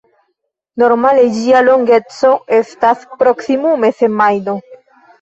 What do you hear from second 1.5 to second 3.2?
longeco estas